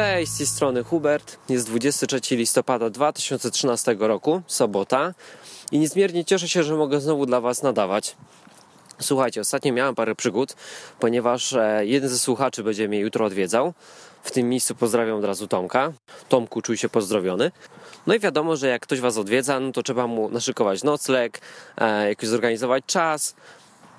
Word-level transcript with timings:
Cześć, 0.00 0.32
z 0.32 0.38
tej 0.38 0.46
strony 0.46 0.84
Hubert. 0.84 1.38
Jest 1.48 1.66
23 1.66 2.36
listopada 2.36 2.90
2013 2.90 3.96
roku, 3.98 4.42
sobota 4.46 5.14
i 5.72 5.78
niezmiernie 5.78 6.24
cieszę 6.24 6.48
się, 6.48 6.62
że 6.62 6.76
mogę 6.76 7.00
znowu 7.00 7.26
dla 7.26 7.40
Was 7.40 7.62
nadawać. 7.62 8.16
Słuchajcie, 9.00 9.40
ostatnio 9.40 9.72
miałem 9.72 9.94
parę 9.94 10.14
przygód, 10.14 10.56
ponieważ 11.00 11.52
e, 11.52 11.86
jeden 11.86 12.08
ze 12.10 12.18
słuchaczy 12.18 12.62
będzie 12.62 12.88
mnie 12.88 13.00
jutro 13.00 13.26
odwiedzał. 13.26 13.72
W 14.22 14.30
tym 14.30 14.48
miejscu 14.48 14.74
pozdrawiam 14.74 15.18
od 15.18 15.24
razu 15.24 15.48
Tomka. 15.48 15.92
Tomku, 16.28 16.62
czuj 16.62 16.76
się 16.76 16.88
pozdrowiony. 16.88 17.50
No 18.06 18.14
i 18.14 18.20
wiadomo, 18.20 18.56
że 18.56 18.68
jak 18.68 18.82
ktoś 18.82 19.00
Was 19.00 19.18
odwiedza, 19.18 19.60
no 19.60 19.72
to 19.72 19.82
trzeba 19.82 20.06
mu 20.06 20.28
naszykować 20.28 20.82
nocleg, 20.82 21.40
e, 21.78 22.08
jakoś 22.08 22.28
zorganizować 22.28 22.84
czas. 22.86 23.34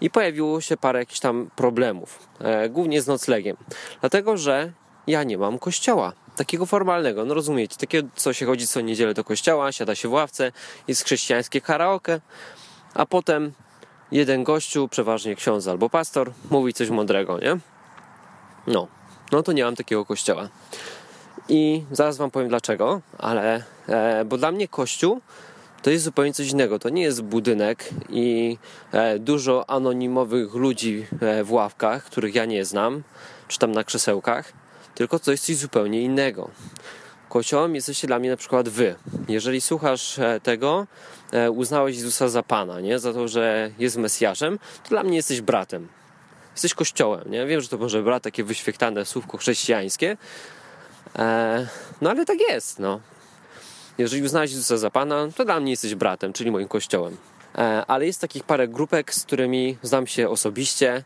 I 0.02 0.10
pojawiło 0.10 0.62
się 0.62 0.78
parę 0.78 1.00
jakichś 1.00 1.20
tam 1.20 1.50
problemów, 1.56 2.20
e, 2.40 2.70
głównie 2.70 3.02
z 3.02 3.08
noclegiem. 3.08 3.58
Dlatego, 4.02 4.38
że 4.38 4.72
ja 5.08 5.24
nie 5.24 5.38
mam 5.38 5.60
kościoła. 5.60 6.14
Takiego 6.36 6.66
formalnego, 6.66 7.26
no 7.26 7.34
rozumiecie, 7.34 7.78
takiego, 7.78 8.10
co 8.16 8.34
się 8.34 8.46
chodzi 8.46 8.68
co 8.68 8.82
niedzielę 8.82 9.14
do 9.14 9.24
kościoła, 9.24 9.72
siada 9.72 9.96
się 9.96 10.10
w 10.10 10.12
ławce, 10.12 10.52
jest 10.88 11.06
chrześcijańskie 11.06 11.62
karaoke, 11.62 12.22
a 12.94 13.06
potem 13.06 13.54
jeden 14.12 14.44
gościu, 14.44 14.88
przeważnie 14.88 15.36
ksiądz 15.36 15.68
albo 15.68 15.90
pastor, 15.90 16.32
mówi 16.52 16.74
coś 16.74 16.90
mądrego, 16.90 17.40
nie? 17.40 17.58
No, 18.68 18.88
no 19.32 19.44
to 19.44 19.52
nie 19.52 19.64
mam 19.64 19.76
takiego 19.76 20.06
kościoła. 20.06 20.50
I 21.50 21.84
zaraz 21.92 22.18
wam 22.18 22.32
powiem 22.32 22.50
dlaczego, 22.50 23.02
ale 23.18 23.64
e, 23.88 24.26
bo 24.26 24.38
dla 24.38 24.52
mnie 24.52 24.68
kościół 24.68 25.22
to 25.82 25.90
jest 25.90 26.04
zupełnie 26.04 26.34
coś 26.34 26.50
innego. 26.50 26.80
To 26.80 26.90
nie 26.90 27.02
jest 27.02 27.22
budynek 27.22 27.90
i 28.10 28.58
e, 28.92 29.20
dużo 29.20 29.70
anonimowych 29.70 30.54
ludzi 30.54 31.06
e, 31.22 31.44
w 31.44 31.52
ławkach, 31.52 32.04
których 32.04 32.36
ja 32.36 32.46
nie 32.46 32.66
znam, 32.66 33.04
czy 33.48 33.60
tam 33.60 33.72
na 33.72 33.84
krzesełkach 33.84 34.54
tylko 34.96 35.20
to 35.20 35.32
jest 35.32 35.46
coś 35.46 35.56
zupełnie 35.56 36.02
innego. 36.02 36.50
Kościołem 37.30 37.76
jesteście 37.76 38.08
dla 38.08 38.20
mnie 38.20 38.30
na 38.30 38.38
przykład 38.38 38.70
wy. 38.70 38.96
Jeżeli 39.28 39.62
słuchasz 39.62 40.20
e, 40.20 40.40
tego, 40.44 40.88
e, 41.32 41.52
uznałeś 41.52 41.96
Jezusa 41.96 42.30
za 42.30 42.44
Pana, 42.44 42.80
nie? 42.80 43.00
za 43.00 43.14
to, 43.14 43.28
że 43.28 43.72
jest 43.80 43.98
Mesjaszem, 43.98 44.60
to 44.84 44.90
dla 44.90 45.04
mnie 45.04 45.16
jesteś 45.16 45.42
bratem. 45.42 45.88
Jesteś 46.52 46.74
kościołem. 46.74 47.32
Nie? 47.32 47.46
Wiem, 47.46 47.62
że 47.62 47.68
to 47.68 47.78
może 47.78 48.04
brat 48.04 48.24
takie 48.24 48.44
wyświechtane 48.44 49.06
słówko 49.06 49.38
chrześcijańskie, 49.38 50.18
e, 51.20 51.68
no 52.02 52.10
ale 52.10 52.26
tak 52.26 52.40
jest. 52.40 52.80
No. 52.80 53.00
Jeżeli 53.98 54.24
uznałeś 54.24 54.52
Jezusa 54.52 54.78
za 54.78 54.90
Pana, 54.90 55.28
to 55.36 55.46
dla 55.46 55.60
mnie 55.60 55.72
jesteś 55.72 55.96
bratem, 55.96 56.34
czyli 56.34 56.52
moim 56.52 56.68
kościołem. 56.68 57.18
Ale 57.88 58.06
jest 58.06 58.22
takich 58.22 58.44
parę 58.44 58.68
grupek, 58.68 59.14
z 59.14 59.24
którymi 59.24 59.78
znam 59.84 60.08
się 60.08 60.30
osobiście, 60.30 61.04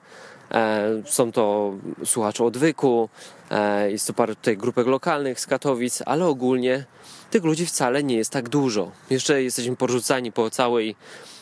są 1.05 1.31
to 1.31 1.73
słuchacze 2.05 2.43
odwyku, 2.43 3.09
e, 3.51 3.91
jest 3.91 4.07
to 4.07 4.13
parę 4.13 4.35
tutaj 4.35 4.57
grupek 4.57 4.87
lokalnych 4.87 5.39
z 5.39 5.45
Katowic, 5.45 6.01
ale 6.05 6.25
ogólnie 6.25 6.85
tych 7.31 7.43
ludzi 7.43 7.65
wcale 7.65 8.03
nie 8.03 8.15
jest 8.15 8.31
tak 8.31 8.49
dużo. 8.49 8.91
Jeszcze 9.09 9.43
jesteśmy 9.43 9.75
porzucani 9.75 10.31
po 10.31 10.49
całej 10.49 10.95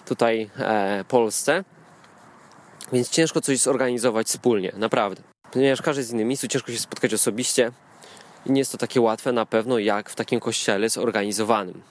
tutaj 0.06 0.50
e, 0.58 1.06
Polsce, 1.08 1.64
więc 2.94 3.10
ciężko 3.10 3.42
coś 3.42 3.60
zorganizować 3.60 4.28
wspólnie, 4.28 4.74
naprawdę. 4.78 5.22
Ponieważ 5.52 5.82
każdy 5.82 6.04
w 6.04 6.12
innym 6.12 6.28
miejscu, 6.28 6.48
ciężko 6.48 6.72
się 6.72 6.80
spotkać 6.80 7.14
osobiście 7.14 7.72
i 8.46 8.52
nie 8.52 8.62
jest 8.62 8.72
to 8.72 8.78
takie 8.78 9.02
łatwe 9.02 9.32
na 9.32 9.46
pewno 9.46 9.80
jak 9.80 10.10
w 10.10 10.16
takim 10.16 10.40
kościele 10.40 10.90
zorganizowanym. 10.90 11.82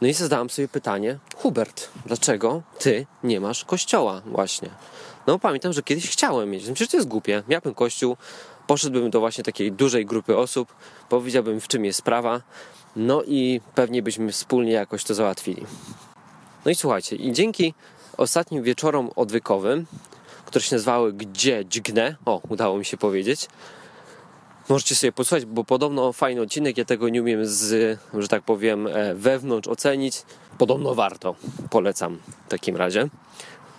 No 0.00 0.08
i 0.08 0.12
zadałem 0.12 0.50
sobie 0.50 0.68
pytanie, 0.68 1.18
Hubert, 1.36 1.88
dlaczego 2.06 2.62
ty 2.78 3.06
nie 3.22 3.40
masz 3.40 3.64
kościoła 3.64 4.22
właśnie? 4.26 4.70
No 5.26 5.38
pamiętam, 5.38 5.72
że 5.72 5.82
kiedyś 5.82 6.10
chciałem 6.10 6.50
mieć. 6.50 6.64
Przecież 6.64 6.88
to 6.88 6.96
jest 6.96 7.08
głupie. 7.08 7.42
Miałbym 7.48 7.74
kościół, 7.74 8.16
poszedłbym 8.66 9.10
do 9.10 9.20
właśnie 9.20 9.44
takiej 9.44 9.72
dużej 9.72 10.06
grupy 10.06 10.36
osób, 10.36 10.74
powiedziałbym 11.08 11.60
w 11.60 11.68
czym 11.68 11.84
jest 11.84 11.98
sprawa, 11.98 12.42
no 12.96 13.22
i 13.22 13.60
pewnie 13.74 14.02
byśmy 14.02 14.32
wspólnie 14.32 14.72
jakoś 14.72 15.04
to 15.04 15.14
załatwili. 15.14 15.66
No 16.64 16.70
i 16.70 16.74
słuchajcie, 16.74 17.16
i 17.16 17.32
dzięki 17.32 17.74
ostatnim 18.16 18.62
wieczorom 18.62 19.10
odwykowym, 19.16 19.86
które 20.44 20.64
się 20.64 20.74
nazywały 20.74 21.12
Gdzie 21.12 21.64
Dźgnę, 21.64 22.16
o, 22.24 22.40
udało 22.48 22.78
mi 22.78 22.84
się 22.84 22.96
powiedzieć, 22.96 23.48
możecie 24.68 24.94
sobie 24.94 25.12
posłuchać, 25.12 25.44
bo 25.44 25.64
podobno 25.64 26.12
fajny 26.12 26.40
odcinek, 26.40 26.78
ja 26.78 26.84
tego 26.84 27.08
nie 27.08 27.22
umiem 27.22 27.46
z, 27.46 27.98
że 28.18 28.28
tak 28.28 28.42
powiem, 28.42 28.86
e, 28.86 29.14
wewnątrz 29.14 29.68
ocenić. 29.68 30.22
Podobno 30.58 30.94
warto, 30.94 31.34
polecam 31.70 32.18
w 32.46 32.50
takim 32.50 32.76
razie 32.76 33.08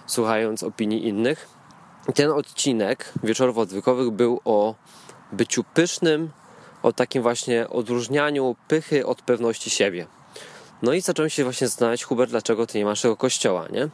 słuchając 0.07 0.63
opinii 0.63 1.07
innych. 1.07 1.50
Ten 2.16 2.31
odcinek 2.31 3.13
wieczorów 3.23 3.57
odwykowych 3.57 4.12
był 4.12 4.41
o 4.45 4.75
byciu 5.31 5.63
pysznym, 5.63 6.29
o 6.84 6.94
takim 6.94 7.22
właśnie 7.22 7.69
odróżnianiu 7.69 8.56
pychy 8.68 9.06
od 9.06 9.22
pewności 9.22 9.69
siebie. 9.69 10.07
No 10.81 10.94
i 10.94 11.01
zacząłem 11.01 11.29
się 11.29 11.44
właśnie 11.44 11.68
zastanawiać, 11.68 12.03
Hubert, 12.03 12.31
dlaczego 12.31 12.68
ty 12.68 12.78
nie 12.78 12.85
masz 12.85 13.01
tego 13.01 13.18
kościoła, 13.18 13.68
nie? 13.72 13.90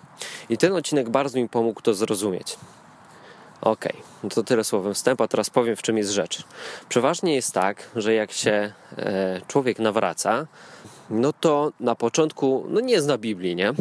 I 0.49 0.57
ten 0.57 0.73
odcinek 0.73 1.09
bardzo 1.09 1.37
mi 1.37 1.49
pomógł 1.49 1.81
to 1.81 1.93
zrozumieć. 1.93 2.57
Okej, 3.61 3.91
okay, 3.91 4.03
no 4.23 4.29
to 4.29 4.43
tyle 4.43 4.63
słowem 4.63 4.93
wstępu, 4.93 5.23
a 5.23 5.27
teraz 5.27 5.49
powiem, 5.49 5.75
w 5.75 5.81
czym 5.81 5.97
jest 5.97 6.11
rzecz. 6.11 6.43
Przeważnie 6.89 7.35
jest 7.35 7.53
tak, 7.53 7.89
że 7.95 8.13
jak 8.13 8.31
się 8.31 8.73
e, 8.97 9.41
człowiek 9.47 9.79
nawraca, 9.79 10.47
no 11.09 11.33
to 11.33 11.71
na 11.79 11.95
początku, 11.95 12.65
no 12.69 12.79
nie 12.79 13.01
zna 13.01 13.17
Biblii, 13.17 13.55
nie? 13.55 13.73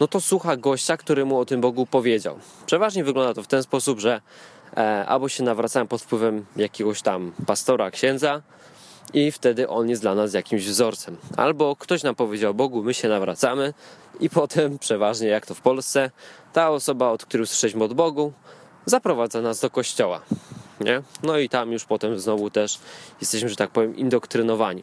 No 0.00 0.08
to 0.08 0.20
słucha 0.20 0.56
gościa, 0.56 0.96
który 0.96 1.24
mu 1.24 1.38
o 1.38 1.44
tym 1.44 1.60
Bogu 1.60 1.86
powiedział. 1.86 2.38
Przeważnie 2.66 3.04
wygląda 3.04 3.34
to 3.34 3.42
w 3.42 3.46
ten 3.46 3.62
sposób, 3.62 4.00
że 4.00 4.20
e, 4.76 5.06
albo 5.06 5.28
się 5.28 5.42
nawracałem 5.42 5.88
pod 5.88 6.02
wpływem 6.02 6.46
jakiegoś 6.56 7.02
tam 7.02 7.32
pastora, 7.46 7.90
księdza 7.90 8.42
i 9.14 9.32
wtedy 9.32 9.68
on 9.68 9.88
jest 9.88 10.02
dla 10.02 10.14
nas 10.14 10.34
jakimś 10.34 10.66
wzorcem. 10.66 11.16
Albo 11.36 11.76
ktoś 11.76 12.02
nam 12.02 12.14
powiedział 12.14 12.54
Bogu, 12.54 12.82
my 12.82 12.94
się 12.94 13.08
nawracamy 13.08 13.74
i 14.20 14.30
potem 14.40 14.78
przeważnie, 14.78 15.28
jak 15.28 15.46
to 15.46 15.54
w 15.54 15.60
Polsce, 15.60 16.10
ta 16.52 16.70
osoba, 16.70 17.10
od 17.10 17.24
której 17.24 17.42
usłyszeliśmy 17.42 17.84
od 17.84 17.94
Bogu, 17.94 18.32
zaprowadza 18.86 19.40
nas 19.40 19.60
do 19.60 19.70
kościoła. 19.70 20.20
Nie? 20.80 21.02
No 21.22 21.38
i 21.38 21.48
tam 21.48 21.72
już 21.72 21.84
potem 21.84 22.20
znowu 22.20 22.50
też 22.50 22.78
jesteśmy, 23.20 23.48
że 23.48 23.56
tak 23.56 23.70
powiem, 23.70 23.96
indoktrynowani. 23.96 24.82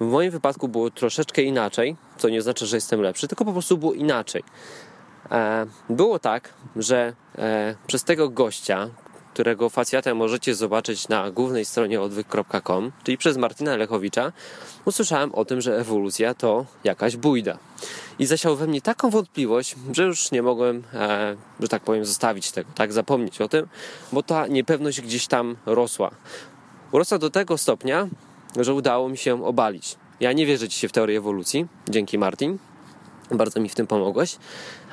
W 0.00 0.04
moim 0.04 0.30
wypadku 0.30 0.68
było 0.68 0.90
troszeczkę 0.90 1.42
inaczej, 1.42 1.96
co 2.18 2.28
nie 2.28 2.42
znaczy, 2.42 2.66
że 2.66 2.76
jestem 2.76 3.00
lepszy, 3.00 3.28
tylko 3.28 3.44
po 3.44 3.52
prostu 3.52 3.78
było 3.78 3.94
inaczej. 3.94 4.42
E, 5.30 5.66
było 5.90 6.18
tak, 6.18 6.54
że 6.76 7.12
e, 7.38 7.74
przez 7.86 8.04
tego 8.04 8.28
gościa, 8.28 8.90
którego 9.38 9.68
facjatę 9.68 10.14
możecie 10.14 10.54
zobaczyć 10.54 11.08
na 11.08 11.30
głównej 11.30 11.64
stronie 11.64 12.00
odwyk.com, 12.00 12.92
czyli 13.04 13.18
przez 13.18 13.36
Martina 13.36 13.76
Lechowicza, 13.76 14.32
usłyszałem 14.84 15.34
o 15.34 15.44
tym, 15.44 15.60
że 15.60 15.76
ewolucja 15.76 16.34
to 16.34 16.66
jakaś 16.84 17.16
bójda. 17.16 17.58
I 18.18 18.26
zasiał 18.26 18.56
we 18.56 18.66
mnie 18.66 18.82
taką 18.82 19.10
wątpliwość, 19.10 19.74
że 19.92 20.02
już 20.02 20.30
nie 20.30 20.42
mogłem, 20.42 20.82
e, 20.94 21.36
że 21.60 21.68
tak 21.68 21.82
powiem, 21.82 22.04
zostawić 22.04 22.52
tego, 22.52 22.70
tak, 22.74 22.92
zapomnieć 22.92 23.40
o 23.40 23.48
tym, 23.48 23.68
bo 24.12 24.22
ta 24.22 24.46
niepewność 24.46 25.00
gdzieś 25.00 25.26
tam 25.26 25.56
rosła. 25.66 26.10
Urosła 26.92 27.18
do 27.18 27.30
tego 27.30 27.58
stopnia, 27.58 28.08
że 28.56 28.74
udało 28.74 29.08
mi 29.08 29.18
się 29.18 29.44
obalić. 29.44 29.96
Ja 30.20 30.32
nie 30.32 30.46
wierzę 30.46 30.68
dzisiaj 30.68 30.88
w 30.88 30.92
teorię 30.92 31.18
ewolucji, 31.18 31.66
dzięki 31.88 32.18
Martin, 32.18 32.58
bardzo 33.30 33.60
mi 33.60 33.68
w 33.68 33.74
tym 33.74 33.86
pomogłeś. 33.86 34.36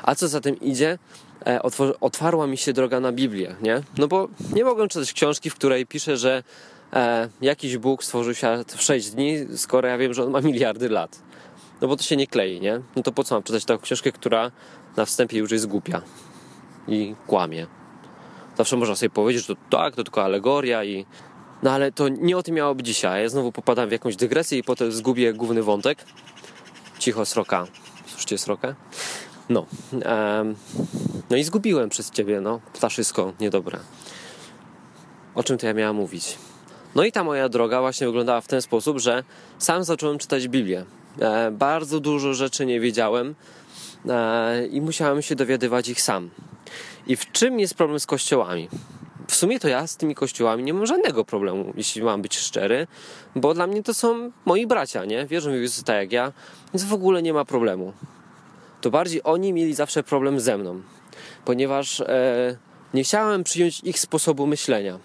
A 0.03 0.15
co 0.15 0.27
za 0.27 0.41
tym 0.41 0.59
idzie, 0.59 0.97
e, 1.45 1.61
otwarła 2.01 2.47
mi 2.47 2.57
się 2.57 2.73
droga 2.73 2.99
na 2.99 3.11
Biblię, 3.11 3.55
nie? 3.61 3.81
No 3.97 4.07
bo 4.07 4.27
nie 4.53 4.65
mogłem 4.65 4.89
czytać 4.89 5.13
książki, 5.13 5.49
w 5.49 5.55
której 5.55 5.85
pisze, 5.85 6.17
że 6.17 6.43
e, 6.93 7.29
jakiś 7.41 7.77
Bóg 7.77 8.03
stworzył 8.03 8.33
świat 8.33 8.73
w 8.73 8.81
6 8.81 9.09
dni, 9.09 9.37
skoro 9.55 9.87
ja 9.87 9.97
wiem, 9.97 10.13
że 10.13 10.23
on 10.23 10.31
ma 10.31 10.41
miliardy 10.41 10.89
lat. 10.89 11.21
No 11.81 11.87
bo 11.87 11.95
to 11.95 12.03
się 12.03 12.15
nie 12.15 12.27
klei, 12.27 12.61
nie? 12.61 12.81
No 12.95 13.03
to 13.03 13.11
po 13.11 13.23
co 13.23 13.35
mam 13.35 13.43
czytać 13.43 13.65
taką 13.65 13.83
książkę, 13.83 14.11
która 14.11 14.51
na 14.97 15.05
wstępie 15.05 15.37
już 15.37 15.51
jest 15.51 15.67
głupia 15.67 16.01
i 16.87 17.15
kłamie. 17.27 17.67
Zawsze 18.57 18.77
można 18.77 18.95
sobie 18.95 19.09
powiedzieć, 19.09 19.45
że 19.45 19.55
to 19.55 19.61
tak, 19.69 19.95
to 19.95 20.03
tylko 20.03 20.23
alegoria 20.23 20.83
i... 20.83 21.05
No 21.63 21.71
ale 21.71 21.91
to 21.91 22.09
nie 22.09 22.37
o 22.37 22.43
tym 22.43 22.55
miało 22.55 22.75
być 22.75 22.85
dzisiaj. 22.85 23.23
Ja 23.23 23.29
znowu 23.29 23.51
popadam 23.51 23.89
w 23.89 23.91
jakąś 23.91 24.15
dygresję 24.15 24.57
i 24.57 24.63
potem 24.63 24.91
zgubię 24.91 25.33
główny 25.33 25.63
wątek. 25.63 26.05
Cicho, 26.99 27.25
sroka. 27.25 27.67
Słyszycie 28.07 28.37
srokę? 28.37 28.75
No. 29.49 29.65
Um, 29.91 30.55
no 31.29 31.37
i 31.37 31.43
zgubiłem 31.43 31.89
przez 31.89 32.11
ciebie, 32.11 32.41
no. 32.41 32.59
Ptaszysko 32.73 33.33
niedobre. 33.39 33.79
O 35.35 35.43
czym 35.43 35.57
to 35.57 35.67
ja 35.67 35.73
miałam 35.73 35.95
mówić? 35.95 36.37
No 36.95 37.03
i 37.03 37.11
ta 37.11 37.23
moja 37.23 37.49
droga 37.49 37.81
właśnie 37.81 38.07
wyglądała 38.07 38.41
w 38.41 38.47
ten 38.47 38.61
sposób, 38.61 38.99
że 38.99 39.23
sam 39.57 39.83
zacząłem 39.83 40.17
czytać 40.17 40.47
Biblię. 40.47 40.85
E, 41.19 41.51
bardzo 41.51 41.99
dużo 41.99 42.33
rzeczy 42.33 42.65
nie 42.65 42.79
wiedziałem 42.79 43.35
e, 44.09 44.67
i 44.67 44.81
musiałem 44.81 45.21
się 45.21 45.35
dowiadywać 45.35 45.89
ich 45.89 46.01
sam. 46.01 46.29
I 47.07 47.15
w 47.15 47.31
czym 47.31 47.59
jest 47.59 47.73
problem 47.73 47.99
z 47.99 48.05
kościołami? 48.05 48.69
W 49.27 49.35
sumie 49.35 49.59
to 49.59 49.67
ja 49.67 49.87
z 49.87 49.97
tymi 49.97 50.15
kościołami 50.15 50.63
nie 50.63 50.73
mam 50.73 50.85
żadnego 50.85 51.25
problemu, 51.25 51.73
jeśli 51.77 52.03
mam 52.03 52.21
być 52.21 52.37
szczery, 52.37 52.87
bo 53.35 53.53
dla 53.53 53.67
mnie 53.67 53.83
to 53.83 53.93
są 53.93 54.31
moi 54.45 54.67
bracia, 54.67 55.05
nie? 55.05 55.25
Wierzą 55.25 55.51
w 55.51 55.53
Jezusa 55.53 55.83
tak 55.83 55.95
jak 55.95 56.11
ja, 56.11 56.31
więc 56.73 56.83
w 56.83 56.93
ogóle 56.93 57.21
nie 57.21 57.33
ma 57.33 57.45
problemu. 57.45 57.93
To 58.81 58.91
bardziej 58.91 59.21
oni 59.23 59.53
mieli 59.53 59.73
zawsze 59.73 60.03
problem 60.03 60.39
ze 60.39 60.57
mną, 60.57 60.81
ponieważ 61.45 61.99
e, 61.99 62.57
nie 62.93 63.03
chciałem 63.03 63.43
przyjąć 63.43 63.79
ich 63.83 63.99
sposobu 63.99 64.47
myślenia. 64.47 64.99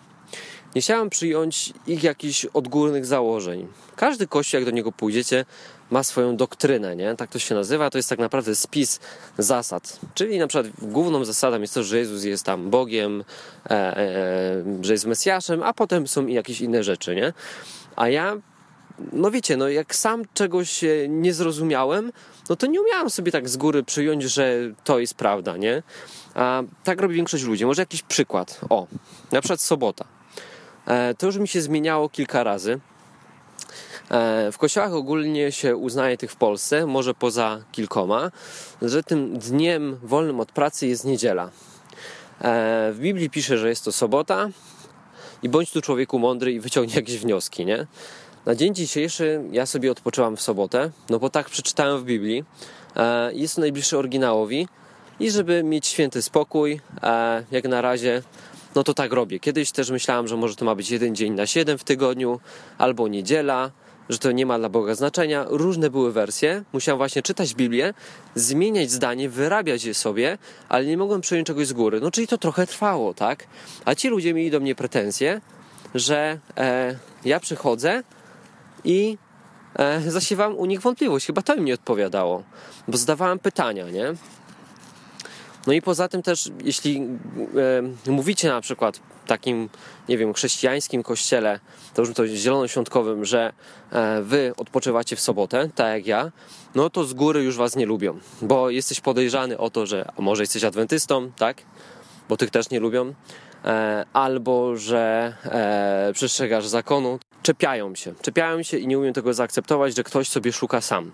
Nie 0.75 0.81
chciałem 0.83 1.11
przyjąć 1.11 1.73
ich 1.87 2.03
jakichś 2.03 2.45
odgórnych 2.45 3.07
założeń. 3.07 3.67
Każdy 3.97 4.27
kościół, 4.27 4.61
jak 4.61 4.65
do 4.65 4.71
niego 4.71 4.93
pójdziecie, 4.93 5.45
ma 5.91 6.03
swoją 6.03 6.37
doktrynę, 6.37 6.97
nie? 6.97 7.17
Tak 7.17 7.31
to 7.31 7.39
się 7.39 7.55
nazywa. 7.55 7.91
To 7.91 7.99
jest 7.99 8.09
tak 8.09 8.19
naprawdę 8.19 8.55
spis 8.55 9.01
zasad. 9.39 10.01
Czyli 10.15 10.39
na 10.39 10.47
przykład 10.47 10.67
główną 10.83 11.25
zasadą 11.25 11.61
jest 11.61 11.75
to, 11.75 11.83
że 11.83 11.99
Jezus 11.99 12.25
jest 12.25 12.45
tam 12.45 12.71
Bogiem, 12.71 13.25
e, 13.67 13.71
e, 13.71 13.97
e 13.97 14.85
że 14.85 14.93
jest 14.93 15.07
Mesjaszem, 15.07 15.63
a 15.63 15.73
potem 15.73 16.09
są 16.09 16.27
jakieś 16.27 16.61
inne 16.61 16.85
rzeczy, 16.85 17.15
nie? 17.15 17.33
A 17.97 18.09
ja 18.09 18.37
no 19.13 19.31
wiecie, 19.31 19.57
no 19.57 19.69
jak 19.69 19.95
sam 19.95 20.23
czegoś 20.35 20.85
nie 21.09 21.35
zrozumiałem, 21.35 22.13
no 22.49 22.57
to 22.57 22.67
nie 22.67 22.81
umiałem 22.81 23.11
sobie 23.11 23.33
tak 23.33 23.49
z 23.49 23.57
góry 23.57 23.83
przyjąć, 23.83 24.23
że 24.23 24.59
to 24.85 24.99
jest 24.99 25.15
prawda, 25.15 25.57
nie? 25.57 25.83
A 26.35 26.63
tak 26.85 27.01
robi 27.01 27.15
większość 27.15 27.45
ludzi. 27.45 27.67
Może 27.67 27.83
jakiś 27.83 28.03
przykład. 28.03 28.61
O, 28.71 28.87
na 29.33 29.41
przykład 29.41 29.61
sobota. 29.61 30.20
E, 30.87 31.15
to 31.15 31.27
już 31.27 31.37
mi 31.37 31.49
się 31.49 31.63
zmieniało 31.63 32.09
kilka 32.09 32.45
razy. 32.45 32.81
E, 34.11 34.53
w 34.53 34.59
kościołach 34.59 34.93
ogólnie 34.93 35.53
się 35.53 35.77
uznaje 35.77 36.17
tych 36.17 36.33
w 36.33 36.37
Polsce, 36.37 36.87
może 36.87 37.15
poza 37.15 37.63
kilkoma, 37.73 38.31
że 38.83 39.03
tym 39.03 39.39
dniem 39.39 39.99
wolnym 40.03 40.41
od 40.41 40.53
pracy 40.53 40.87
jest 40.87 41.05
niedziela. 41.05 41.45
E, 41.45 41.51
w 42.93 42.99
Biblii 43.01 43.31
pisze, 43.31 43.59
że 43.59 43.69
jest 43.69 43.85
to 43.85 43.93
sobota 43.93 44.49
i 45.43 45.49
bądź 45.49 45.71
tu 45.71 45.83
człowieku 45.83 46.19
mądry 46.19 46.53
i 46.53 46.61
wyciągnij 46.61 46.97
jakieś 46.97 47.19
wnioski, 47.19 47.67
nie? 47.67 47.87
Na 48.47 48.55
dzień 48.55 48.75
dzisiejszy 48.75 49.43
ja 49.53 49.67
sobie 49.67 49.93
odpoczęłam 49.93 50.37
w 50.37 50.43
sobotę, 50.43 50.91
no 51.11 51.19
bo 51.19 51.31
tak 51.31 51.51
przeczytałem 51.51 51.99
w 51.99 52.05
Biblii. 52.05 52.45
Jest 53.33 53.55
to 53.55 53.61
najbliższy 53.61 53.99
oryginałowi 53.99 54.69
i 55.21 55.31
żeby 55.31 55.63
mieć 55.63 55.87
święty 55.87 56.23
spokój, 56.23 56.81
jak 57.51 57.65
na 57.65 57.81
razie 57.81 58.23
no 58.75 58.85
to 58.85 58.95
tak 58.95 59.13
robię. 59.13 59.41
Kiedyś 59.41 59.73
też 59.73 59.91
myślałem, 59.91 60.29
że 60.29 60.37
może 60.37 60.57
to 60.57 60.65
ma 60.65 60.75
być 60.75 60.91
jeden 60.91 61.15
dzień 61.15 61.33
na 61.33 61.47
siedem 61.47 61.79
w 61.79 61.85
tygodniu, 61.85 62.41
albo 62.79 63.09
niedziela, 63.09 63.71
że 64.09 64.19
to 64.19 64.33
nie 64.33 64.47
ma 64.47 64.59
dla 64.59 64.69
Boga 64.69 64.95
znaczenia. 64.95 65.45
Różne 65.49 65.91
były 65.91 66.13
wersje. 66.13 66.63
Musiałem 66.73 66.97
właśnie 66.97 67.23
czytać 67.23 67.55
Biblię, 67.55 67.95
zmieniać 68.35 68.91
zdanie, 68.91 69.29
wyrabiać 69.29 69.85
je 69.85 69.95
sobie, 69.95 70.39
ale 70.69 70.87
nie 70.87 70.97
mogłem 70.97 71.21
przyjąć 71.21 71.47
czegoś 71.47 71.67
z 71.67 71.73
góry. 71.73 72.01
No 72.01 72.11
czyli 72.11 72.27
to 72.27 72.39
trochę 72.39 72.67
trwało, 72.67 73.15
tak? 73.15 73.47
A 73.85 73.95
ci 73.95 74.09
ludzie 74.09 74.35
mieli 74.35 74.51
do 74.51 74.61
mnie 74.61 74.75
pretensje, 74.75 75.41
że 75.95 76.39
e, 76.57 76.97
ja 77.25 77.41
przychodzę 77.41 78.03
i 78.85 79.19
e, 79.79 80.11
zasiewam 80.11 80.57
u 80.57 80.67
nich 80.67 80.81
wątpliwość. 80.81 81.27
Chyba 81.27 81.43
to 81.43 81.55
im 81.55 81.65
nie 81.65 81.75
odpowiadało, 81.75 82.43
bo 82.89 82.99
zadawałem 82.99 83.39
pytania, 83.39 83.91
nie? 83.91 84.15
No 85.67 85.73
i 85.73 85.83
poza 85.83 86.09
tym 86.09 86.23
też, 86.23 86.51
jeśli 86.65 87.09
e, 88.07 88.11
mówicie 88.11 88.49
na 88.49 88.61
przykład 88.61 89.01
takim, 89.27 89.69
nie 90.09 90.19
wiem, 90.19 90.35
chrześcijańskim 90.35 91.03
kościele, 91.03 91.61
to 91.95 92.03
już 92.03 92.15
to 92.15 92.27
zielonoświątkowym, 92.27 93.25
że 93.25 93.53
e, 93.93 94.23
wy 94.23 94.53
odpoczywacie 94.57 95.17
w 95.17 95.21
sobotę, 95.21 95.69
tak 95.75 95.93
jak 95.93 96.07
ja, 96.07 96.33
no 96.75 96.91
to 96.91 97.05
z 97.05 97.15
góry 97.15 97.43
już 97.43 97.57
was 97.57 97.77
nie 97.77 97.87
lubią, 97.87 98.19
bo 98.43 98.71
jesteś 98.71 99.01
podejrzany 99.01 99.59
o 99.59 99.71
to, 99.71 99.87
że 99.87 100.09
może 100.19 100.43
jesteś 100.43 100.65
adwentystą, 100.65 101.33
tak? 101.37 101.63
Bo 102.29 102.37
tych 102.37 102.51
też 102.51 102.71
nie 102.71 102.81
lubią, 102.81 103.15
e, 103.65 104.05
albo 104.13 104.77
że 104.77 105.35
e, 105.45 106.13
przestrzegasz 106.15 106.67
zakonu. 106.67 107.19
Czepiają 107.43 107.95
się, 107.95 108.15
czepiają 108.23 108.63
się 108.63 108.79
i 108.79 108.87
nie 108.87 108.99
umiem 108.99 109.13
tego 109.13 109.35
zaakceptować, 109.35 109.97
że 109.97 110.05
ktoś 110.05 110.29
sobie 110.29 110.53
szuka 110.53 110.81
sam. 110.81 111.13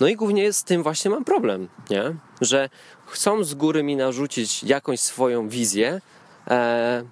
No 0.00 0.08
i 0.08 0.16
głównie 0.16 0.52
z 0.52 0.64
tym 0.64 0.82
właśnie 0.82 1.10
mam 1.10 1.24
problem, 1.24 1.68
nie? 1.90 2.14
Że 2.40 2.68
chcą 3.08 3.44
z 3.44 3.54
góry 3.54 3.82
mi 3.82 3.96
narzucić 3.96 4.64
jakąś 4.64 5.00
swoją 5.00 5.48
wizję 5.48 6.00
e, 6.46 7.04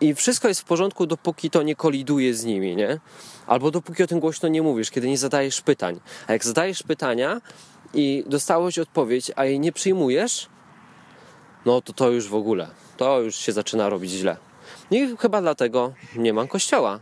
i 0.00 0.14
wszystko 0.14 0.48
jest 0.48 0.60
w 0.60 0.64
porządku, 0.64 1.06
dopóki 1.06 1.50
to 1.50 1.62
nie 1.62 1.76
koliduje 1.76 2.34
z 2.34 2.44
nimi, 2.44 2.76
nie? 2.76 3.00
Albo 3.46 3.70
dopóki 3.70 4.02
o 4.02 4.06
tym 4.06 4.20
głośno 4.20 4.48
nie 4.48 4.62
mówisz, 4.62 4.90
kiedy 4.90 5.08
nie 5.08 5.18
zadajesz 5.18 5.60
pytań. 5.60 6.00
A 6.26 6.32
jak 6.32 6.44
zadajesz 6.44 6.82
pytania 6.82 7.40
i 7.94 8.24
dostałeś 8.26 8.78
odpowiedź, 8.78 9.32
a 9.36 9.44
jej 9.44 9.60
nie 9.60 9.72
przyjmujesz, 9.72 10.48
no 11.66 11.80
to 11.80 11.92
to 11.92 12.10
już 12.10 12.28
w 12.28 12.34
ogóle, 12.34 12.70
to 12.96 13.20
już 13.20 13.36
się 13.36 13.52
zaczyna 13.52 13.88
robić 13.88 14.10
źle. 14.10 14.36
I 14.90 15.16
chyba 15.18 15.40
dlatego 15.40 15.92
nie 16.16 16.32
mam 16.32 16.48
kościoła. 16.48 17.00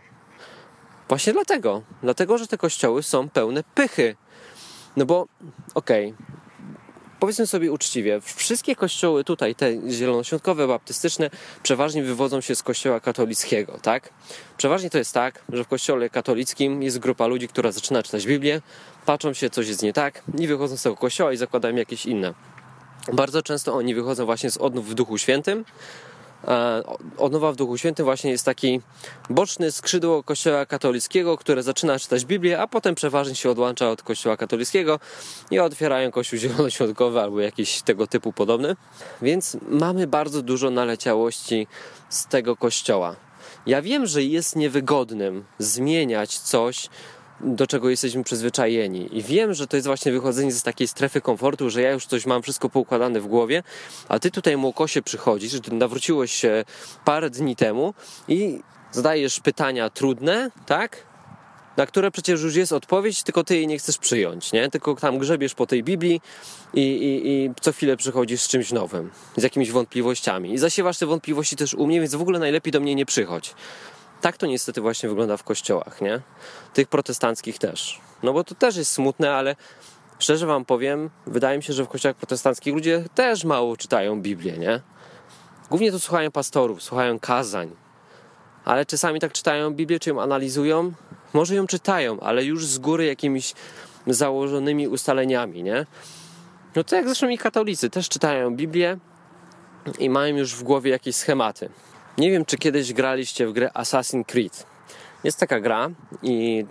Właśnie 1.09 1.33
dlatego. 1.33 1.83
Dlatego, 2.03 2.39
że 2.39 2.47
te 2.47 2.59
kościoły 2.59 3.03
są 3.03 3.29
pełne 3.29 3.65
pychy. 3.75 4.17
No 4.97 5.07
bo, 5.07 5.27
okej, 5.75 6.15
okay, 6.15 6.27
powiedzmy 7.21 7.47
sobie 7.47 7.73
uczciwie, 7.73 8.21
wszystkie 8.21 8.77
kościoły 8.77 9.25
tutaj, 9.25 9.55
te 9.55 9.91
zielonoświątkowe, 9.91 10.67
baptystyczne, 10.67 11.31
przeważnie 11.63 12.03
wywodzą 12.03 12.41
się 12.41 12.55
z 12.55 12.63
kościoła 12.63 13.01
katolickiego, 13.01 13.79
tak? 13.83 14.11
Przeważnie 14.57 14.91
to 14.91 14.99
jest 14.99 15.15
tak, 15.15 15.45
że 15.53 15.65
w 15.65 15.69
kościele 15.69 16.11
katolickim 16.11 16.83
jest 16.83 16.99
grupa 16.99 17.27
ludzi, 17.27 17.49
która 17.49 17.73
zaczyna 17.73 18.03
czytać 18.03 18.27
Biblię, 18.27 18.61
patrzą 19.07 19.33
się, 19.33 19.51
coś 19.51 19.69
jest 19.69 19.83
nie 19.83 19.93
tak 19.93 20.23
i 20.39 20.47
wychodzą 20.47 20.77
z 20.77 20.83
tego 20.83 20.97
kościoła 20.97 21.33
i 21.33 21.37
zakładają 21.37 21.77
jakieś 21.77 22.07
inne. 22.07 22.35
Bardzo 23.13 23.43
często 23.43 23.75
oni 23.75 23.95
wychodzą 23.95 24.25
właśnie 24.27 24.51
z 24.51 24.57
odnów 24.57 24.91
w 24.91 24.95
Duchu 24.95 25.19
Świętym, 25.19 25.65
odnowa 27.19 27.53
w 27.53 27.57
Duchu 27.57 27.79
Świętym 27.79 28.05
właśnie 28.05 28.31
jest 28.31 28.45
taki 28.45 28.81
boczny 29.31 29.73
skrzydło 29.73 30.23
Kościoła 30.23 30.67
katolickiego, 30.67 31.39
które 31.39 31.63
zaczyna 31.63 31.99
czytać 31.99 32.25
Biblię, 32.25 32.61
a 32.61 32.67
potem 32.67 32.95
przeważnie 32.95 33.35
się 33.35 33.51
odłącza 33.51 33.91
od 33.91 34.03
Kościoła 34.03 34.37
katolickiego 34.37 35.01
i 35.51 35.59
otwierają 35.59 36.11
Kościół 36.11 36.39
Zielonoświątkowy 36.43 37.21
albo 37.21 37.41
jakiś 37.41 37.83
tego 37.83 38.07
typu 38.07 38.33
podobny. 38.33 38.77
Więc 39.23 39.57
mamy 39.69 40.07
bardzo 40.07 40.43
dużo 40.43 40.71
naleciałości 40.71 41.67
z 42.09 42.27
tego 42.27 42.57
Kościoła. 42.57 43.17
Ja 43.67 43.83
wiem, 43.83 44.07
że 44.07 44.23
jest 44.23 44.57
niewygodnym 44.57 45.45
zmieniać 45.59 46.39
coś, 46.39 46.89
do 47.41 47.67
czego 47.67 47.91
jesteśmy 47.91 48.25
przyzwyczajeni. 48.25 49.19
I 49.19 49.23
wiem, 49.23 49.55
że 49.55 49.67
to 49.67 49.77
jest 49.77 49.87
właśnie 49.87 50.13
wychodzenie 50.13 50.53
z 50.53 50.63
takiej 50.63 50.89
strefy 50.89 51.21
komfortu, 51.21 51.71
że 51.71 51.83
ja 51.83 51.93
już 51.93 52.07
coś 52.07 52.27
mam 52.27 52.43
wszystko 52.43 52.69
poukładane 52.69 53.21
w 53.21 53.27
głowie, 53.27 53.63
a 54.09 54.19
ty 54.19 54.31
tutaj 54.31 54.57
młokosie 54.57 55.03
przychodzisz, 55.03 55.53
że 55.53 55.61
nawróciłeś 55.73 56.33
się 56.33 56.65
parę 57.05 57.31
dni 57.31 57.57
temu 57.57 57.95
i 58.29 58.61
zadajesz 58.93 59.41
pytania 59.41 59.91
trudne, 59.91 60.51
tak? 60.67 61.07
Na 61.77 61.87
które 61.87 62.11
przecież 62.11 62.43
już 62.43 62.55
jest 62.55 62.73
odpowiedź, 62.73 63.23
tylko 63.23 63.45
ty 63.45 63.57
jej 63.57 63.67
nie 63.67 63.79
chcesz 63.79 63.99
przyjąć, 63.99 64.53
nie? 64.53 64.69
Tylko 64.71 64.95
tam 64.95 65.19
grzebiesz 65.19 65.55
po 65.55 65.67
tej 65.67 65.85
Biblii 65.85 66.21
i, 66.75 66.81
i, 66.81 67.29
i 67.29 67.51
co 67.61 67.73
chwilę 67.73 67.97
przychodzisz 67.97 68.41
z 68.41 68.49
czymś 68.49 68.73
nowym, 68.73 69.11
z 69.37 69.43
jakimiś 69.43 69.71
wątpliwościami. 69.71 70.53
I 70.53 70.59
zasiewasz 70.59 70.99
te 70.99 71.07
wątpliwości 71.07 71.57
też 71.57 71.75
u 71.75 71.87
mnie, 71.87 72.01
więc 72.01 72.15
w 72.15 72.21
ogóle 72.21 72.39
najlepiej 72.39 72.73
do 72.73 72.81
mnie 72.81 72.95
nie 72.95 73.07
przychodź 73.07 73.55
tak 74.21 74.37
to 74.37 74.47
niestety 74.47 74.81
właśnie 74.81 75.09
wygląda 75.09 75.37
w 75.37 75.45
kościołach, 75.45 76.01
nie? 76.01 76.21
Tych 76.73 76.89
protestanckich 76.89 77.59
też. 77.59 78.01
No 78.23 78.33
bo 78.33 78.45
to 78.45 78.55
też 78.55 78.77
jest 78.77 78.93
smutne, 78.93 79.35
ale 79.35 79.57
szczerze 80.19 80.47
wam 80.47 80.65
powiem, 80.65 81.11
wydaje 81.27 81.57
mi 81.57 81.63
się, 81.63 81.73
że 81.73 81.85
w 81.85 81.89
kościołach 81.89 82.17
protestanckich 82.17 82.75
ludzie 82.75 83.05
też 83.15 83.45
mało 83.45 83.77
czytają 83.77 84.21
Biblię, 84.21 84.59
nie? 84.59 84.81
Głównie 85.71 85.93
to 85.93 86.01
słuchają 86.01 86.31
pastorów, 86.31 86.83
słuchają 86.83 87.19
kazań. 87.19 87.71
Ale 88.65 88.87
czasami 88.87 89.21
tak 89.21 89.33
czytają 89.33 89.71
Biblię, 89.71 90.01
czy 90.01 90.11
ją 90.11 90.23
analizują? 90.23 90.93
Może 91.33 91.55
ją 91.55 91.67
czytają, 91.67 92.21
ale 92.21 92.45
już 92.45 92.67
z 92.67 92.79
góry 92.79 93.07
jakimiś 93.07 93.55
założonymi 94.07 94.89
ustaleniami, 94.89 95.63
nie? 95.63 95.87
No 96.77 96.85
to 96.85 96.97
jak 96.97 97.07
zresztą 97.07 97.29
i 97.29 97.39
katolicy 97.39 97.91
też 97.91 98.09
czytają 98.09 98.57
Biblię 98.57 98.99
i 99.99 100.11
mają 100.11 100.37
już 100.37 100.55
w 100.55 100.63
głowie 100.63 100.91
jakieś 100.91 101.17
schematy. 101.17 101.69
Nie 102.19 102.31
wiem, 102.31 102.45
czy 102.45 102.59
kiedyś 102.59 102.93
graliście 102.93 103.47
w 103.47 103.53
grę 103.53 103.71
Assassin's 103.75 104.25
Creed. 104.25 104.67
Jest 105.25 105.41
taka 105.41 105.61
gra 105.61 105.91
i 106.23 106.67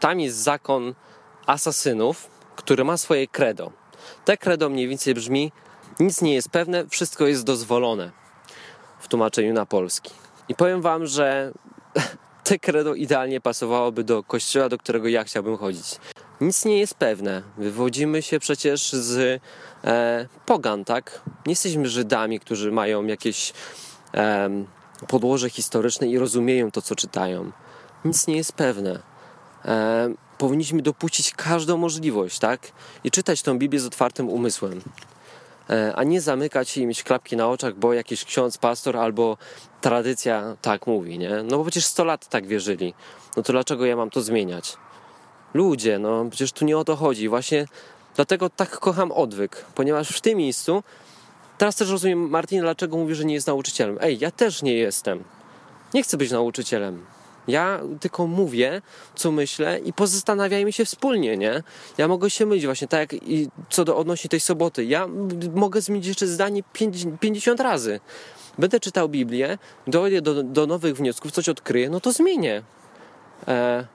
tam 0.00 0.20
jest 0.20 0.36
zakon 0.36 0.94
asasynów, 1.46 2.30
który 2.56 2.84
ma 2.84 2.96
swoje 2.96 3.28
credo. 3.28 3.72
Te 4.24 4.36
credo 4.36 4.68
mniej 4.68 4.88
więcej 4.88 5.14
brzmi: 5.14 5.52
nic 6.00 6.22
nie 6.22 6.34
jest 6.34 6.50
pewne, 6.50 6.88
wszystko 6.88 7.26
jest 7.26 7.44
dozwolone. 7.44 8.10
W 9.00 9.08
tłumaczeniu 9.08 9.52
na 9.52 9.66
polski. 9.66 10.10
I 10.48 10.54
powiem 10.54 10.82
wam, 10.82 11.06
że 11.06 11.52
te 12.44 12.58
credo 12.58 12.94
idealnie 12.94 13.40
pasowałoby 13.40 14.04
do 14.04 14.22
kościoła, 14.22 14.68
do 14.68 14.78
którego 14.78 15.08
ja 15.08 15.24
chciałbym 15.24 15.56
chodzić. 15.56 15.98
Nic 16.40 16.64
nie 16.64 16.78
jest 16.78 16.94
pewne. 16.94 17.42
Wywodzimy 17.56 18.22
się 18.22 18.38
przecież 18.38 18.92
z 18.92 19.42
e, 19.84 20.28
pogan, 20.46 20.84
tak? 20.84 21.20
Nie 21.46 21.52
jesteśmy 21.52 21.88
Żydami, 21.88 22.40
którzy 22.40 22.72
mają 22.72 23.06
jakieś 23.06 23.52
e, 24.14 24.50
podłoże 25.06 25.50
historyczne 25.50 26.08
i 26.08 26.18
rozumieją 26.18 26.70
to, 26.70 26.82
co 26.82 26.96
czytają. 26.96 27.52
Nic 28.04 28.26
nie 28.26 28.36
jest 28.36 28.52
pewne. 28.52 29.02
E, 29.64 30.08
powinniśmy 30.38 30.82
dopuścić 30.82 31.34
każdą 31.34 31.76
możliwość, 31.76 32.38
tak? 32.38 32.60
I 33.04 33.10
czytać 33.10 33.42
tą 33.42 33.58
Biblię 33.58 33.80
z 33.80 33.86
otwartym 33.86 34.28
umysłem. 34.28 34.80
E, 35.70 35.92
a 35.96 36.04
nie 36.04 36.20
zamykać 36.20 36.68
się 36.68 36.80
i 36.80 36.86
mieć 36.86 37.02
klapki 37.02 37.36
na 37.36 37.48
oczach, 37.48 37.74
bo 37.74 37.92
jakiś 37.92 38.24
ksiądz, 38.24 38.58
pastor 38.58 38.96
albo 38.96 39.36
tradycja 39.80 40.56
tak 40.62 40.86
mówi, 40.86 41.18
nie? 41.18 41.30
No 41.42 41.58
bo 41.58 41.64
przecież 41.64 41.84
100 41.86 42.04
lat 42.04 42.28
tak 42.28 42.46
wierzyli. 42.46 42.94
No 43.36 43.42
to 43.42 43.52
dlaczego 43.52 43.86
ja 43.86 43.96
mam 43.96 44.10
to 44.10 44.22
zmieniać? 44.22 44.76
Ludzie, 45.54 45.98
no 45.98 46.24
przecież 46.30 46.52
tu 46.52 46.64
nie 46.64 46.78
o 46.78 46.84
to 46.84 46.96
chodzi. 46.96 47.28
Właśnie 47.28 47.66
dlatego 48.16 48.50
tak 48.50 48.78
kocham 48.78 49.12
odwyk, 49.12 49.64
ponieważ 49.74 50.08
w 50.08 50.20
tym 50.20 50.38
miejscu 50.38 50.82
Teraz 51.58 51.76
też 51.76 51.90
rozumiem 51.90 52.28
Martin, 52.30 52.60
dlaczego 52.60 52.96
mówi, 52.96 53.14
że 53.14 53.24
nie 53.24 53.34
jest 53.34 53.46
nauczycielem. 53.46 53.98
Ej, 54.00 54.18
ja 54.18 54.30
też 54.30 54.62
nie 54.62 54.74
jestem. 54.74 55.24
Nie 55.94 56.02
chcę 56.02 56.16
być 56.16 56.30
nauczycielem. 56.30 57.06
Ja 57.48 57.80
tylko 58.00 58.26
mówię, 58.26 58.82
co 59.14 59.30
myślę 59.30 59.78
i 59.78 59.92
pozastanawiajmy 59.92 60.72
się 60.72 60.84
wspólnie, 60.84 61.36
nie? 61.36 61.62
Ja 61.98 62.08
mogę 62.08 62.30
się 62.30 62.46
mylić 62.46 62.64
właśnie, 62.64 62.88
tak 62.88 63.12
jak 63.12 63.22
i 63.22 63.48
co 63.70 63.84
do 63.84 63.96
odnośnie 63.96 64.30
tej 64.30 64.40
soboty. 64.40 64.84
Ja 64.84 65.08
mogę 65.54 65.80
zmienić 65.80 66.06
jeszcze 66.06 66.26
zdanie 66.26 66.62
50 67.20 67.60
razy. 67.60 68.00
Będę 68.58 68.80
czytał 68.80 69.08
Biblię, 69.08 69.58
dojdę 69.86 70.22
do, 70.22 70.42
do 70.42 70.66
nowych 70.66 70.96
wniosków, 70.96 71.32
coś 71.32 71.48
odkryję, 71.48 71.90
no 71.90 72.00
to 72.00 72.12
zmienię. 72.12 72.62
E, 73.48 73.86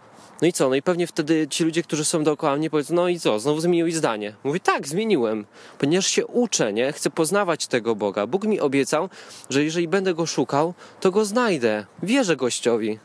no 0.41 0.47
i 0.47 0.53
co? 0.53 0.69
No 0.69 0.75
i 0.75 0.81
pewnie 0.81 1.07
wtedy 1.07 1.47
ci 1.47 1.63
ludzie, 1.63 1.83
którzy 1.83 2.05
są 2.05 2.23
dookoła 2.23 2.55
mnie 2.55 2.69
powiedzą, 2.69 2.95
no 2.95 3.07
i 3.07 3.19
co? 3.19 3.39
Znowu 3.39 3.61
zmieniłeś 3.61 3.95
zdanie. 3.95 4.33
Mówi, 4.43 4.59
tak, 4.59 4.87
zmieniłem, 4.87 5.45
ponieważ 5.79 6.07
się 6.07 6.27
uczę, 6.27 6.73
nie? 6.73 6.91
Chcę 6.91 7.09
poznawać 7.09 7.67
tego 7.67 7.95
Boga. 7.95 8.27
Bóg 8.27 8.43
mi 8.43 8.59
obiecał, 8.59 9.09
że 9.49 9.63
jeżeli 9.63 9.87
będę 9.87 10.13
Go 10.13 10.25
szukał, 10.25 10.73
to 10.99 11.11
Go 11.11 11.25
znajdę. 11.25 11.85
Wierzę 12.03 12.35
gościowi. 12.35 12.99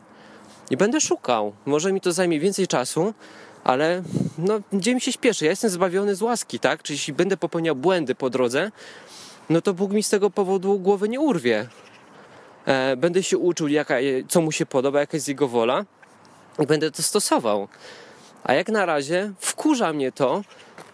I 0.69 0.77
będę 0.77 1.01
szukał. 1.01 1.53
Może 1.65 1.93
mi 1.93 2.01
to 2.01 2.11
zajmie 2.11 2.39
więcej 2.39 2.67
czasu, 2.67 3.13
ale 3.63 4.03
no, 4.37 4.59
gdzie 4.73 4.95
mi 4.95 5.01
się 5.01 5.11
śpieszy? 5.11 5.45
Ja 5.45 5.51
jestem 5.51 5.69
zbawiony 5.69 6.15
z 6.15 6.21
łaski, 6.21 6.59
tak? 6.59 6.83
Czyli 6.83 6.97
jeśli 6.97 7.13
będę 7.13 7.37
popełniał 7.37 7.75
błędy 7.75 8.15
po 8.15 8.29
drodze, 8.29 8.71
no 9.49 9.61
to 9.61 9.73
Bóg 9.73 9.91
mi 9.91 10.03
z 10.03 10.09
tego 10.09 10.29
powodu 10.29 10.79
głowy 10.79 11.09
nie 11.09 11.19
urwie. 11.19 11.67
E, 12.65 12.97
będę 12.97 13.23
się 13.23 13.37
uczył, 13.37 13.67
jaka, 13.67 13.95
co 14.27 14.41
mu 14.41 14.51
się 14.51 14.65
podoba, 14.65 14.99
jaka 14.99 15.17
jest 15.17 15.27
jego 15.27 15.47
wola 15.47 15.85
i 16.59 16.67
będę 16.67 16.91
to 16.91 17.03
stosował. 17.03 17.67
A 18.43 18.53
jak 18.53 18.69
na 18.69 18.85
razie 18.85 19.31
wkurza 19.39 19.93
mnie 19.93 20.11
to, 20.11 20.41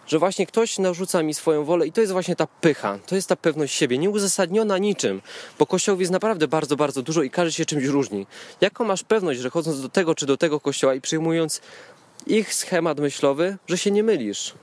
że 0.06 0.18
właśnie 0.18 0.46
ktoś 0.46 0.78
narzuca 0.78 1.22
mi 1.22 1.34
swoją 1.34 1.64
wolę 1.64 1.86
i 1.86 1.92
to 1.92 2.00
jest 2.00 2.12
właśnie 2.12 2.36
ta 2.36 2.46
pycha, 2.46 2.98
to 3.06 3.14
jest 3.14 3.28
ta 3.28 3.36
pewność 3.36 3.74
siebie, 3.74 3.98
nieuzasadniona 3.98 4.78
niczym, 4.78 5.22
bo 5.58 5.66
kościołów 5.66 6.00
jest 6.00 6.12
naprawdę 6.12 6.48
bardzo, 6.48 6.76
bardzo 6.76 7.02
dużo 7.02 7.22
i 7.22 7.30
każdy 7.30 7.52
się 7.52 7.64
czymś 7.64 7.84
różni. 7.84 8.26
Jaką 8.60 8.84
masz 8.84 9.04
pewność, 9.04 9.40
że 9.40 9.50
chodząc 9.50 9.82
do 9.82 9.88
tego 9.88 10.14
czy 10.14 10.26
do 10.26 10.36
tego 10.36 10.60
kościoła 10.60 10.94
i 10.94 11.00
przyjmując 11.00 11.60
ich 12.26 12.54
schemat 12.54 13.00
myślowy, 13.00 13.56
że 13.66 13.78
się 13.78 13.90
nie 13.90 14.02
mylisz? 14.02 14.54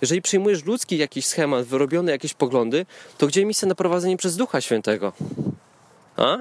Jeżeli 0.00 0.22
przyjmujesz 0.22 0.64
ludzki 0.64 0.98
jakiś 0.98 1.26
schemat, 1.26 1.64
wyrobione 1.64 2.12
jakieś 2.12 2.34
poglądy, 2.34 2.86
to 3.18 3.26
gdzie 3.26 3.44
miejsce 3.44 3.66
na 3.66 3.74
prowadzenie 3.74 4.16
przez 4.16 4.36
Ducha 4.36 4.60
Świętego? 4.60 5.12
A? 6.16 6.38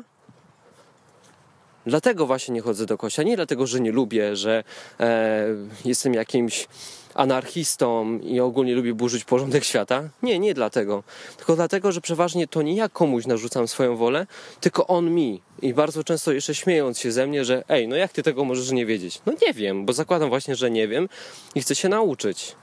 Dlatego 1.87 2.25
właśnie 2.25 2.53
nie 2.53 2.61
chodzę 2.61 2.85
do 2.85 2.97
kościoła. 2.97 3.27
Nie 3.27 3.35
dlatego, 3.35 3.67
że 3.67 3.79
nie 3.79 3.91
lubię, 3.91 4.35
że 4.35 4.63
e, 4.99 5.45
jestem 5.85 6.13
jakimś 6.13 6.67
anarchistą 7.13 8.19
i 8.19 8.39
ogólnie 8.39 8.75
lubię 8.75 8.93
burzyć 8.93 9.23
porządek 9.23 9.63
świata. 9.63 10.03
Nie, 10.23 10.39
nie 10.39 10.53
dlatego. 10.53 11.03
Tylko 11.37 11.55
dlatego, 11.55 11.91
że 11.91 12.01
przeważnie 12.01 12.47
to 12.47 12.61
nie 12.61 12.75
ja 12.75 12.89
komuś 12.89 13.25
narzucam 13.25 13.67
swoją 13.67 13.95
wolę, 13.95 14.27
tylko 14.61 14.87
on 14.87 15.13
mi. 15.13 15.41
I 15.61 15.73
bardzo 15.73 16.03
często 16.03 16.31
jeszcze 16.31 16.55
śmiejąc 16.55 16.99
się 16.99 17.11
ze 17.11 17.27
mnie, 17.27 17.45
że 17.45 17.63
ej, 17.69 17.87
no 17.87 17.95
jak 17.95 18.11
ty 18.11 18.23
tego 18.23 18.45
możesz 18.45 18.71
nie 18.71 18.85
wiedzieć? 18.85 19.21
No 19.25 19.33
nie 19.47 19.53
wiem, 19.53 19.85
bo 19.85 19.93
zakładam 19.93 20.29
właśnie, 20.29 20.55
że 20.55 20.71
nie 20.71 20.87
wiem 20.87 21.09
i 21.55 21.61
chcę 21.61 21.75
się 21.75 21.89
nauczyć. 21.89 22.55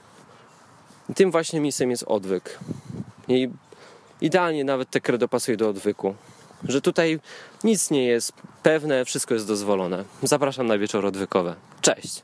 I 1.09 1.13
tym 1.13 1.31
właśnie 1.31 1.59
miejscem 1.59 1.91
jest 1.91 2.03
odwyk. 2.03 2.59
I 3.27 3.49
idealnie 4.21 4.63
nawet 4.63 4.89
te 4.89 5.01
kredo 5.01 5.27
pasuje 5.27 5.57
do 5.57 5.69
odwyku 5.69 6.15
że 6.67 6.81
tutaj 6.81 7.19
nic 7.63 7.91
nie 7.91 8.05
jest 8.05 8.33
pewne, 8.63 9.05
wszystko 9.05 9.33
jest 9.33 9.47
dozwolone. 9.47 10.03
Zapraszam 10.23 10.67
na 10.67 10.77
wieczór 10.77 11.05
odwykowe. 11.05 11.55
Cześć! 11.81 12.23